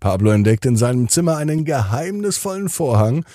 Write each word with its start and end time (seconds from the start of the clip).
Pablo 0.00 0.30
entdeckt 0.30 0.64
in 0.64 0.76
seinem 0.76 1.10
Zimmer 1.10 1.36
einen 1.36 1.66
geheimnisvollen 1.66 2.70
Vorhang, 2.70 3.26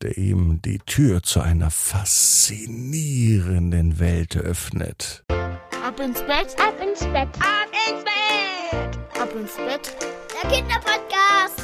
der 0.00 0.16
ihm 0.16 0.62
die 0.64 0.78
Tür 0.78 1.22
zu 1.22 1.42
einer 1.42 1.70
faszinierenden 1.70 4.00
Welt 4.00 4.34
öffnet. 4.34 5.22
Ab 5.28 6.00
ins 6.00 6.22
Bett, 6.22 6.56
ab 6.58 6.80
ins 6.82 7.00
Bett, 7.00 7.28
ab 7.38 7.68
ins 7.90 8.02
Bett, 8.04 8.98
ab 9.20 9.28
ins 9.38 9.56
Bett. 9.56 9.94
Der 10.42 10.50
Kinderpodcast. 10.50 11.60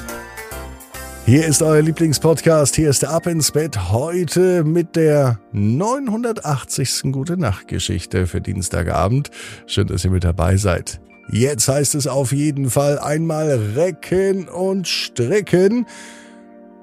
Hier 1.24 1.46
ist 1.46 1.62
euer 1.62 1.80
Lieblingspodcast. 1.80 2.76
Hier 2.76 2.90
ist 2.90 3.00
der 3.00 3.12
Ab 3.12 3.26
ins 3.26 3.52
Bett 3.52 3.90
heute 3.90 4.62
mit 4.64 4.94
der 4.94 5.40
980. 5.52 7.10
Gute 7.12 7.38
Nacht 7.38 7.66
Geschichte 7.68 8.26
für 8.26 8.42
Dienstagabend. 8.42 9.30
Schön, 9.66 9.86
dass 9.86 10.04
ihr 10.04 10.10
mit 10.10 10.24
dabei 10.24 10.58
seid. 10.58 11.00
Jetzt 11.32 11.68
heißt 11.68 11.94
es 11.94 12.08
auf 12.08 12.32
jeden 12.32 12.70
Fall 12.70 12.98
einmal 12.98 13.50
recken 13.76 14.48
und 14.48 14.88
strecken. 14.88 15.86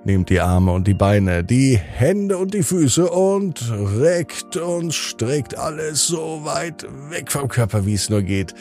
Nehmt 0.05 0.29
die 0.29 0.39
Arme 0.39 0.71
und 0.71 0.87
die 0.87 0.93
Beine, 0.93 1.43
die 1.43 1.77
Hände 1.77 2.37
und 2.37 2.53
die 2.53 2.63
Füße 2.63 3.09
und 3.09 3.61
reckt 3.99 4.55
und 4.55 4.93
streckt 4.93 5.57
alles 5.57 6.07
so 6.07 6.45
weit 6.45 6.87
weg 7.09 7.29
vom 7.29 7.49
Körper, 7.49 7.85
wie 7.85 7.95
es 7.95 8.09
nur 8.09 8.21
geht. 8.21 8.53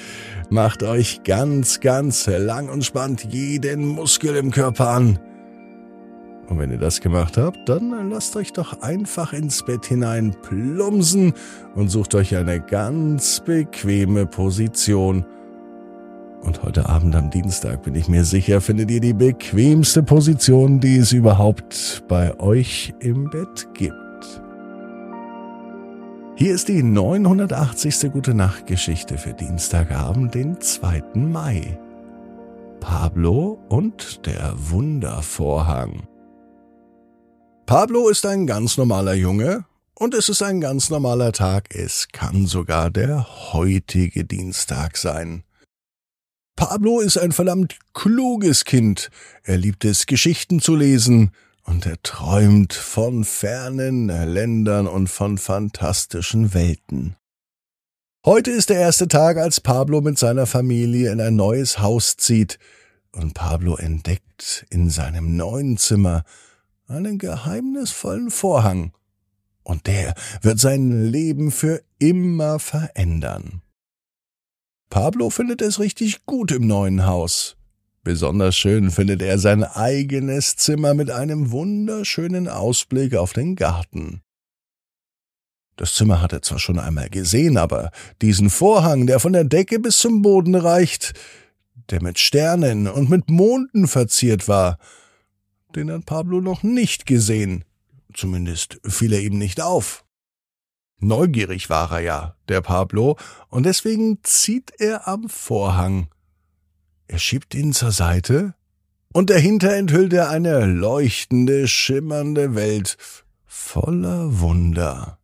Macht 0.50 0.82
euch 0.82 1.22
ganz, 1.22 1.78
ganz 1.78 2.26
lang 2.26 2.68
und 2.68 2.84
spannt 2.84 3.22
jeden 3.32 3.86
Muskel 3.86 4.34
im 4.34 4.50
Körper 4.50 4.88
an. 4.88 5.20
Und 6.48 6.58
wenn 6.58 6.72
ihr 6.72 6.78
das 6.78 7.00
gemacht 7.00 7.36
habt, 7.36 7.68
dann 7.68 8.10
lasst 8.10 8.34
euch 8.34 8.52
doch 8.52 8.82
einfach 8.82 9.32
ins 9.32 9.64
Bett 9.64 9.86
hinein 9.86 10.34
plumsen 10.42 11.32
und 11.76 11.90
sucht 11.90 12.16
euch 12.16 12.34
eine 12.34 12.60
ganz 12.60 13.40
bequeme 13.44 14.26
Position. 14.26 15.24
Und 16.42 16.62
heute 16.62 16.88
Abend 16.88 17.14
am 17.16 17.30
Dienstag 17.30 17.82
bin 17.82 17.94
ich 17.94 18.08
mir 18.08 18.24
sicher, 18.24 18.60
findet 18.60 18.90
ihr 18.90 19.00
die 19.00 19.14
bequemste 19.14 20.02
Position, 20.02 20.80
die 20.80 20.96
es 20.98 21.12
überhaupt 21.12 22.04
bei 22.08 22.38
euch 22.38 22.94
im 23.00 23.30
Bett 23.30 23.68
gibt. 23.74 23.96
Hier 26.36 26.54
ist 26.54 26.68
die 26.68 26.82
980. 26.82 28.12
Gute 28.12 28.34
Nacht 28.34 28.66
Geschichte 28.66 29.16
für 29.16 29.32
Dienstagabend, 29.32 30.34
den 30.34 30.60
2. 30.60 31.02
Mai. 31.14 31.78
Pablo 32.80 33.58
und 33.68 34.26
der 34.26 34.52
Wundervorhang. 34.56 36.06
Pablo 37.64 38.08
ist 38.08 38.24
ein 38.26 38.46
ganz 38.46 38.76
normaler 38.76 39.14
Junge 39.14 39.64
und 39.94 40.14
es 40.14 40.28
ist 40.28 40.42
ein 40.42 40.60
ganz 40.60 40.90
normaler 40.90 41.32
Tag. 41.32 41.74
Es 41.74 42.08
kann 42.12 42.46
sogar 42.46 42.90
der 42.90 43.52
heutige 43.54 44.24
Dienstag 44.24 44.98
sein. 44.98 45.42
Pablo 46.56 47.00
ist 47.00 47.18
ein 47.18 47.32
verdammt 47.32 47.76
kluges 47.92 48.64
Kind. 48.64 49.10
Er 49.42 49.58
liebt 49.58 49.84
es, 49.84 50.06
Geschichten 50.06 50.58
zu 50.58 50.74
lesen 50.74 51.32
und 51.64 51.84
er 51.84 52.00
träumt 52.02 52.72
von 52.72 53.24
fernen 53.24 54.08
Ländern 54.08 54.86
und 54.86 55.08
von 55.08 55.36
fantastischen 55.36 56.54
Welten. 56.54 57.16
Heute 58.24 58.50
ist 58.50 58.70
der 58.70 58.78
erste 58.78 59.06
Tag, 59.06 59.36
als 59.36 59.60
Pablo 59.60 60.00
mit 60.00 60.18
seiner 60.18 60.46
Familie 60.46 61.12
in 61.12 61.20
ein 61.20 61.36
neues 61.36 61.78
Haus 61.78 62.16
zieht, 62.16 62.58
und 63.12 63.34
Pablo 63.34 63.76
entdeckt 63.76 64.66
in 64.70 64.90
seinem 64.90 65.36
neuen 65.36 65.76
Zimmer 65.76 66.24
einen 66.88 67.18
geheimnisvollen 67.18 68.30
Vorhang, 68.30 68.92
und 69.62 69.86
der 69.86 70.14
wird 70.40 70.58
sein 70.58 71.04
Leben 71.04 71.50
für 71.50 71.82
immer 71.98 72.58
verändern. 72.58 73.62
Pablo 74.90 75.30
findet 75.30 75.62
es 75.62 75.80
richtig 75.80 76.26
gut 76.26 76.52
im 76.52 76.66
neuen 76.66 77.06
Haus. 77.06 77.56
Besonders 78.02 78.56
schön 78.56 78.90
findet 78.92 79.20
er 79.20 79.38
sein 79.38 79.64
eigenes 79.64 80.56
Zimmer 80.56 80.94
mit 80.94 81.10
einem 81.10 81.50
wunderschönen 81.50 82.46
Ausblick 82.46 83.16
auf 83.16 83.32
den 83.32 83.56
Garten. 83.56 84.22
Das 85.74 85.94
Zimmer 85.94 86.22
hat 86.22 86.32
er 86.32 86.40
zwar 86.40 86.58
schon 86.58 86.78
einmal 86.78 87.10
gesehen, 87.10 87.58
aber 87.58 87.90
diesen 88.22 88.48
Vorhang, 88.48 89.06
der 89.06 89.20
von 89.20 89.32
der 89.32 89.44
Decke 89.44 89.78
bis 89.78 89.98
zum 89.98 90.22
Boden 90.22 90.54
reicht, 90.54 91.14
der 91.90 92.02
mit 92.02 92.18
Sternen 92.18 92.88
und 92.88 93.10
mit 93.10 93.28
Monden 93.28 93.88
verziert 93.88 94.48
war, 94.48 94.78
den 95.74 95.90
hat 95.90 96.06
Pablo 96.06 96.40
noch 96.40 96.62
nicht 96.62 97.04
gesehen. 97.06 97.64
Zumindest 98.14 98.80
fiel 98.86 99.12
er 99.12 99.20
ihm 99.20 99.36
nicht 99.36 99.60
auf. 99.60 100.05
Neugierig 100.98 101.68
war 101.68 101.92
er 101.92 102.00
ja, 102.00 102.36
der 102.48 102.60
Pablo, 102.62 103.16
und 103.48 103.64
deswegen 103.66 104.18
zieht 104.22 104.72
er 104.78 105.06
am 105.06 105.28
Vorhang. 105.28 106.08
Er 107.06 107.18
schiebt 107.18 107.54
ihn 107.54 107.72
zur 107.72 107.92
Seite, 107.92 108.54
und 109.12 109.30
dahinter 109.30 109.74
enthüllt 109.74 110.12
er 110.12 110.30
eine 110.30 110.66
leuchtende, 110.66 111.68
schimmernde 111.68 112.54
Welt 112.54 112.96
voller 113.44 114.40
Wunder. 114.40 115.18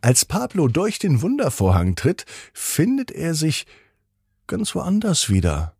Als 0.00 0.24
Pablo 0.24 0.68
durch 0.68 0.98
den 0.98 1.22
Wundervorhang 1.22 1.94
tritt, 1.94 2.26
findet 2.52 3.10
er 3.10 3.34
sich 3.34 3.66
ganz 4.46 4.74
woanders 4.74 5.30
wieder 5.30 5.74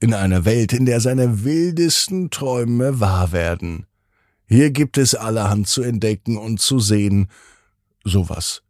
in 0.00 0.12
einer 0.12 0.44
Welt, 0.44 0.72
in 0.72 0.84
der 0.84 1.00
seine 1.00 1.44
wildesten 1.44 2.30
Träume 2.30 3.00
wahr 3.00 3.32
werden. 3.32 3.86
Hier 4.46 4.70
gibt 4.70 4.98
es 4.98 5.14
allerhand 5.14 5.68
zu 5.68 5.82
entdecken 5.82 6.36
und 6.36 6.60
zu 6.60 6.78
sehen. 6.78 7.28
Sowas 8.04 8.62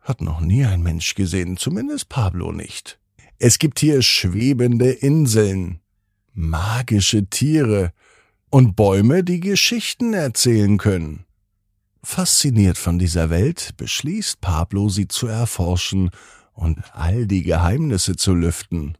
hat 0.00 0.20
noch 0.20 0.40
nie 0.40 0.64
ein 0.64 0.82
Mensch 0.82 1.14
gesehen, 1.14 1.56
zumindest 1.56 2.08
Pablo 2.08 2.52
nicht. 2.52 2.98
Es 3.38 3.58
gibt 3.58 3.78
hier 3.78 4.02
schwebende 4.02 4.90
Inseln, 4.90 5.80
magische 6.34 7.26
Tiere 7.26 7.92
und 8.50 8.74
Bäume, 8.76 9.22
die 9.22 9.40
Geschichten 9.40 10.14
erzählen 10.14 10.78
können. 10.78 11.24
Fasziniert 12.02 12.78
von 12.78 12.98
dieser 12.98 13.30
Welt 13.30 13.74
beschließt 13.76 14.40
Pablo, 14.40 14.88
sie 14.88 15.06
zu 15.06 15.26
erforschen 15.26 16.10
und 16.54 16.78
all 16.92 17.26
die 17.26 17.42
Geheimnisse 17.42 18.16
zu 18.16 18.34
lüften. 18.34 18.96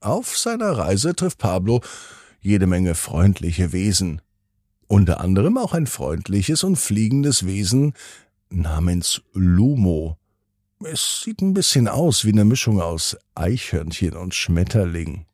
Auf 0.00 0.36
seiner 0.36 0.72
Reise 0.72 1.14
trifft 1.14 1.38
Pablo 1.38 1.80
jede 2.40 2.66
Menge 2.66 2.94
freundliche 2.94 3.72
Wesen, 3.72 4.22
unter 4.90 5.20
anderem 5.20 5.56
auch 5.56 5.72
ein 5.72 5.86
freundliches 5.86 6.64
und 6.64 6.74
fliegendes 6.74 7.46
Wesen 7.46 7.92
namens 8.48 9.22
Lumo. 9.32 10.16
Es 10.82 11.20
sieht 11.22 11.42
ein 11.42 11.54
bisschen 11.54 11.86
aus 11.86 12.24
wie 12.24 12.32
eine 12.32 12.44
Mischung 12.44 12.80
aus 12.80 13.16
Eichhörnchen 13.36 14.16
und 14.16 14.34
Schmetterling. 14.34 15.26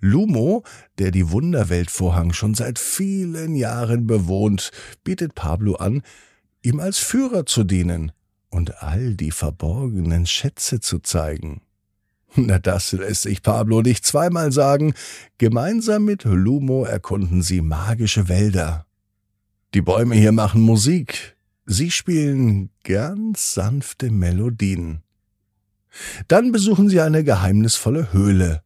Lumo, 0.00 0.62
der 0.98 1.10
die 1.10 1.30
Wunderweltvorhang 1.30 2.34
schon 2.34 2.54
seit 2.54 2.78
vielen 2.78 3.54
Jahren 3.54 4.06
bewohnt, 4.06 4.72
bietet 5.04 5.34
Pablo 5.34 5.76
an, 5.76 6.02
ihm 6.60 6.78
als 6.78 6.98
Führer 6.98 7.46
zu 7.46 7.64
dienen 7.64 8.12
und 8.50 8.82
all 8.82 9.14
die 9.14 9.30
verborgenen 9.30 10.26
Schätze 10.26 10.80
zu 10.80 10.98
zeigen. 10.98 11.62
Na, 12.36 12.58
das 12.58 12.92
lässt 12.92 13.22
sich 13.22 13.42
Pablo 13.42 13.82
nicht 13.82 14.04
zweimal 14.04 14.52
sagen. 14.52 14.94
Gemeinsam 15.38 16.04
mit 16.04 16.24
Lumo 16.24 16.84
erkunden 16.84 17.42
sie 17.42 17.60
magische 17.60 18.28
Wälder. 18.28 18.86
Die 19.74 19.80
Bäume 19.82 20.14
hier 20.14 20.32
machen 20.32 20.60
Musik. 20.60 21.36
Sie 21.64 21.90
spielen 21.90 22.70
ganz 22.84 23.54
sanfte 23.54 24.10
Melodien. 24.10 25.02
Dann 26.28 26.52
besuchen 26.52 26.88
sie 26.88 27.00
eine 27.00 27.24
geheimnisvolle 27.24 28.12
Höhle. 28.12 28.62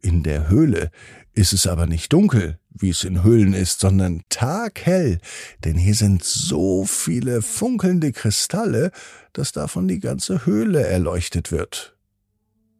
In 0.00 0.22
der 0.22 0.48
Höhle 0.48 0.90
ist 1.34 1.52
es 1.52 1.66
aber 1.66 1.86
nicht 1.86 2.12
dunkel, 2.12 2.58
wie 2.70 2.90
es 2.90 3.04
in 3.04 3.22
Höhlen 3.22 3.52
ist, 3.52 3.80
sondern 3.80 4.22
taghell, 4.28 5.18
denn 5.64 5.76
hier 5.76 5.94
sind 5.94 6.24
so 6.24 6.84
viele 6.84 7.42
funkelnde 7.42 8.12
Kristalle, 8.12 8.92
dass 9.32 9.52
davon 9.52 9.88
die 9.88 10.00
ganze 10.00 10.46
Höhle 10.46 10.86
erleuchtet 10.86 11.52
wird. 11.52 11.96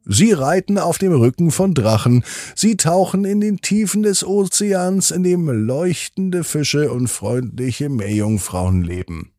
Sie 0.05 0.31
reiten 0.31 0.77
auf 0.77 0.97
dem 0.97 1.13
Rücken 1.13 1.51
von 1.51 1.73
Drachen, 1.73 2.23
sie 2.55 2.75
tauchen 2.75 3.23
in 3.23 3.39
den 3.39 3.61
Tiefen 3.61 4.03
des 4.03 4.25
Ozeans, 4.25 5.11
in 5.11 5.23
dem 5.23 5.49
leuchtende 5.49 6.43
Fische 6.43 6.91
und 6.91 7.07
freundliche 7.07 7.87
Meerjungfrauen 7.89 8.83
leben. 8.83 9.31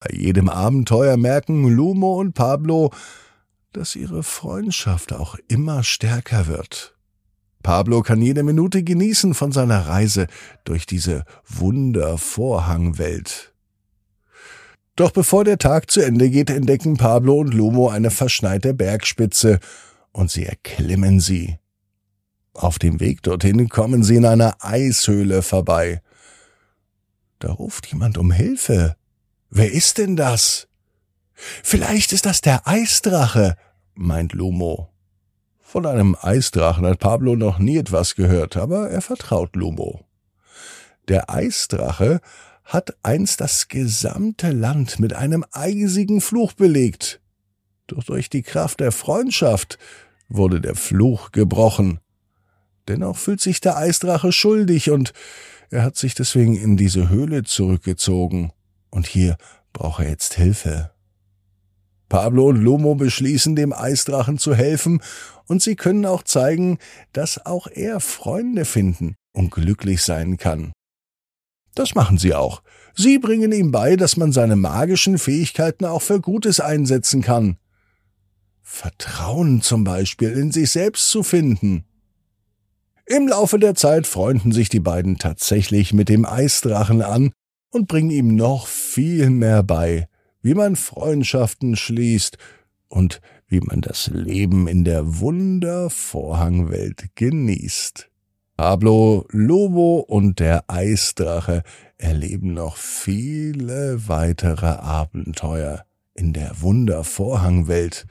Bei 0.00 0.14
jedem 0.14 0.50
Abenteuer 0.50 1.16
merken 1.16 1.66
Lumo 1.66 2.20
und 2.20 2.34
Pablo, 2.34 2.92
dass 3.72 3.96
ihre 3.96 4.22
Freundschaft 4.22 5.14
auch 5.14 5.36
immer 5.48 5.82
stärker 5.82 6.46
wird. 6.46 6.94
Pablo 7.62 8.02
kann 8.02 8.20
jede 8.20 8.42
Minute 8.42 8.82
genießen 8.82 9.32
von 9.32 9.50
seiner 9.50 9.86
Reise 9.86 10.26
durch 10.64 10.84
diese 10.84 11.24
Wundervorhangwelt. 11.48 13.53
Doch 14.96 15.10
bevor 15.10 15.44
der 15.44 15.58
Tag 15.58 15.90
zu 15.90 16.00
Ende 16.00 16.30
geht, 16.30 16.50
entdecken 16.50 16.96
Pablo 16.96 17.40
und 17.40 17.52
Lumo 17.52 17.88
eine 17.88 18.10
verschneite 18.10 18.74
Bergspitze 18.74 19.58
und 20.12 20.30
sie 20.30 20.46
erklimmen 20.46 21.18
sie. 21.18 21.58
Auf 22.52 22.78
dem 22.78 23.00
Weg 23.00 23.22
dorthin 23.22 23.68
kommen 23.68 24.04
sie 24.04 24.16
in 24.16 24.24
einer 24.24 24.56
Eishöhle 24.60 25.42
vorbei. 25.42 26.00
Da 27.40 27.50
ruft 27.50 27.86
jemand 27.86 28.16
um 28.16 28.30
Hilfe. 28.30 28.94
Wer 29.50 29.72
ist 29.72 29.98
denn 29.98 30.14
das? 30.14 30.68
Vielleicht 31.34 32.12
ist 32.12 32.26
das 32.26 32.40
der 32.40 32.68
Eisdrache, 32.68 33.56
meint 33.94 34.32
Lumo. 34.32 34.90
Von 35.60 35.86
einem 35.86 36.16
Eisdrachen 36.20 36.86
hat 36.86 37.00
Pablo 37.00 37.34
noch 37.34 37.58
nie 37.58 37.78
etwas 37.78 38.14
gehört, 38.14 38.56
aber 38.56 38.90
er 38.90 39.00
vertraut 39.00 39.56
Lumo. 39.56 40.06
Der 41.08 41.28
Eisdrache 41.28 42.20
hat 42.64 42.96
einst 43.02 43.40
das 43.40 43.68
gesamte 43.68 44.50
Land 44.50 44.98
mit 44.98 45.12
einem 45.12 45.44
eisigen 45.52 46.20
Fluch 46.20 46.54
belegt. 46.54 47.20
Doch 47.86 48.02
durch 48.04 48.30
die 48.30 48.42
Kraft 48.42 48.80
der 48.80 48.92
Freundschaft 48.92 49.78
wurde 50.28 50.60
der 50.60 50.74
Fluch 50.74 51.32
gebrochen. 51.32 52.00
Dennoch 52.88 53.16
fühlt 53.16 53.40
sich 53.40 53.60
der 53.60 53.76
Eisdrache 53.76 54.32
schuldig 54.32 54.90
und 54.90 55.12
er 55.70 55.82
hat 55.82 55.96
sich 55.96 56.14
deswegen 56.14 56.56
in 56.56 56.76
diese 56.76 57.08
Höhle 57.08 57.42
zurückgezogen. 57.44 58.52
Und 58.90 59.06
hier 59.06 59.36
braucht 59.72 60.02
er 60.02 60.08
jetzt 60.08 60.34
Hilfe. 60.34 60.90
Pablo 62.08 62.48
und 62.48 62.62
Lomo 62.62 62.94
beschließen, 62.94 63.56
dem 63.56 63.72
Eisdrachen 63.72 64.38
zu 64.38 64.54
helfen, 64.54 65.02
und 65.46 65.62
sie 65.62 65.74
können 65.74 66.06
auch 66.06 66.22
zeigen, 66.22 66.78
dass 67.12 67.44
auch 67.44 67.66
er 67.66 68.00
Freunde 68.00 68.64
finden 68.64 69.16
und 69.32 69.50
glücklich 69.50 70.02
sein 70.02 70.36
kann. 70.36 70.72
Das 71.74 71.94
machen 71.94 72.18
sie 72.18 72.34
auch. 72.34 72.62
Sie 72.94 73.18
bringen 73.18 73.52
ihm 73.52 73.72
bei, 73.72 73.96
dass 73.96 74.16
man 74.16 74.32
seine 74.32 74.56
magischen 74.56 75.18
Fähigkeiten 75.18 75.84
auch 75.84 76.02
für 76.02 76.20
Gutes 76.20 76.60
einsetzen 76.60 77.22
kann. 77.22 77.56
Vertrauen 78.62 79.60
zum 79.62 79.84
Beispiel 79.84 80.30
in 80.30 80.52
sich 80.52 80.70
selbst 80.70 81.10
zu 81.10 81.22
finden. 81.22 81.84
Im 83.06 83.28
Laufe 83.28 83.58
der 83.58 83.74
Zeit 83.74 84.06
freunden 84.06 84.52
sich 84.52 84.68
die 84.70 84.80
beiden 84.80 85.18
tatsächlich 85.18 85.92
mit 85.92 86.08
dem 86.08 86.24
Eisdrachen 86.24 87.02
an 87.02 87.32
und 87.70 87.88
bringen 87.88 88.10
ihm 88.10 88.34
noch 88.34 88.66
viel 88.66 89.28
mehr 89.28 89.62
bei, 89.62 90.08
wie 90.40 90.54
man 90.54 90.76
Freundschaften 90.76 91.76
schließt 91.76 92.38
und 92.88 93.20
wie 93.46 93.60
man 93.60 93.82
das 93.82 94.06
Leben 94.06 94.66
in 94.68 94.84
der 94.84 95.18
Wundervorhangwelt 95.20 97.08
genießt. 97.14 98.08
Pablo, 98.56 99.26
Lobo 99.30 99.98
und 99.98 100.38
der 100.38 100.64
Eisdrache 100.68 101.64
erleben 101.98 102.54
noch 102.54 102.76
viele 102.76 104.06
weitere 104.06 104.66
Abenteuer 104.66 105.84
in 106.14 106.32
der 106.32 106.52
Wundervorhangwelt. 106.60 108.06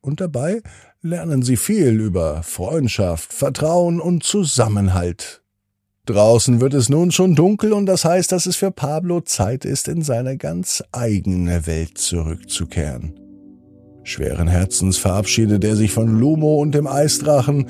Und 0.00 0.20
dabei 0.20 0.62
lernen 1.00 1.42
sie 1.42 1.56
viel 1.56 2.00
über 2.00 2.42
Freundschaft, 2.42 3.32
Vertrauen 3.32 4.00
und 4.00 4.24
Zusammenhalt. 4.24 5.42
Draußen 6.06 6.60
wird 6.60 6.74
es 6.74 6.88
nun 6.88 7.12
schon 7.12 7.36
dunkel 7.36 7.72
und 7.72 7.86
das 7.86 8.04
heißt, 8.04 8.32
dass 8.32 8.46
es 8.46 8.56
für 8.56 8.72
Pablo 8.72 9.20
Zeit 9.20 9.64
ist, 9.64 9.86
in 9.86 10.02
seine 10.02 10.36
ganz 10.36 10.82
eigene 10.90 11.68
Welt 11.68 11.98
zurückzukehren. 11.98 13.20
Schweren 14.02 14.48
Herzens 14.48 14.98
verabschiedet 14.98 15.62
er 15.62 15.76
sich 15.76 15.92
von 15.92 16.18
Lumo 16.18 16.56
und 16.56 16.74
dem 16.74 16.88
Eisdrachen, 16.88 17.68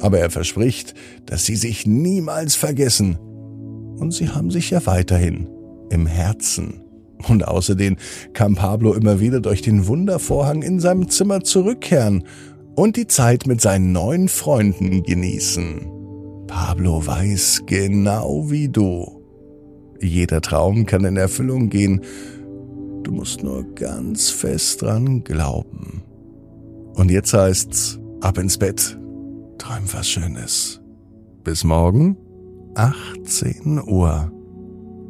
aber 0.00 0.18
er 0.18 0.30
verspricht, 0.30 0.94
dass 1.26 1.44
sie 1.44 1.56
sich 1.56 1.86
niemals 1.86 2.54
vergessen. 2.54 3.18
Und 3.98 4.12
sie 4.12 4.28
haben 4.28 4.50
sich 4.50 4.70
ja 4.70 4.84
weiterhin 4.86 5.48
im 5.90 6.06
Herzen. 6.06 6.82
Und 7.28 7.46
außerdem 7.46 7.96
kann 8.32 8.54
Pablo 8.54 8.94
immer 8.94 9.20
wieder 9.20 9.40
durch 9.40 9.62
den 9.62 9.86
Wundervorhang 9.86 10.62
in 10.62 10.78
seinem 10.78 11.08
Zimmer 11.08 11.42
zurückkehren 11.42 12.24
und 12.76 12.96
die 12.96 13.08
Zeit 13.08 13.46
mit 13.46 13.60
seinen 13.60 13.90
neuen 13.90 14.28
Freunden 14.28 15.02
genießen. 15.02 15.90
Pablo 16.46 17.04
weiß 17.04 17.64
genau 17.66 18.50
wie 18.50 18.68
du. 18.68 19.20
Jeder 20.00 20.40
Traum 20.40 20.86
kann 20.86 21.04
in 21.04 21.16
Erfüllung 21.16 21.70
gehen. 21.70 22.02
Du 23.02 23.10
musst 23.10 23.42
nur 23.42 23.64
ganz 23.74 24.30
fest 24.30 24.82
dran 24.82 25.24
glauben. 25.24 26.02
Und 26.94 27.10
jetzt 27.10 27.34
heißt's, 27.34 27.98
ab 28.20 28.38
ins 28.38 28.58
Bett. 28.58 28.98
Träum 29.58 29.92
was 29.92 30.08
Schönes. 30.08 30.80
Bis 31.44 31.64
morgen, 31.64 32.16
18 32.74 33.82
Uhr. 33.86 34.32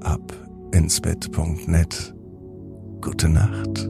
Ab 0.00 0.32
ins 0.72 1.00
Bett.net. 1.00 2.14
Gute 3.00 3.28
Nacht. 3.28 3.88